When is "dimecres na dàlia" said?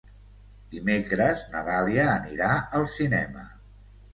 0.75-2.07